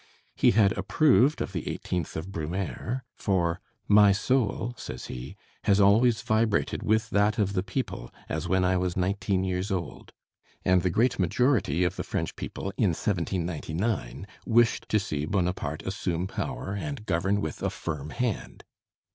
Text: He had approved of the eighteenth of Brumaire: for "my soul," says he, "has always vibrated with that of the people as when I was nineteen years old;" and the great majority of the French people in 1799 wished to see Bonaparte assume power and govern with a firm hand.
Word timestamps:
He 0.35 0.49
had 0.49 0.75
approved 0.79 1.41
of 1.41 1.51
the 1.51 1.69
eighteenth 1.69 2.15
of 2.17 2.31
Brumaire: 2.31 3.05
for 3.13 3.61
"my 3.87 4.11
soul," 4.11 4.73
says 4.75 5.05
he, 5.05 5.35
"has 5.65 5.79
always 5.79 6.23
vibrated 6.23 6.81
with 6.81 7.11
that 7.11 7.37
of 7.37 7.53
the 7.53 7.61
people 7.61 8.09
as 8.27 8.47
when 8.47 8.65
I 8.65 8.77
was 8.77 8.97
nineteen 8.97 9.43
years 9.43 9.69
old;" 9.69 10.11
and 10.65 10.81
the 10.81 10.89
great 10.89 11.19
majority 11.19 11.83
of 11.83 11.97
the 11.97 12.03
French 12.03 12.35
people 12.35 12.73
in 12.77 12.93
1799 12.95 14.25
wished 14.43 14.89
to 14.89 14.97
see 14.99 15.27
Bonaparte 15.27 15.83
assume 15.83 16.25
power 16.25 16.73
and 16.73 17.05
govern 17.05 17.39
with 17.39 17.61
a 17.61 17.69
firm 17.69 18.09
hand. 18.09 18.63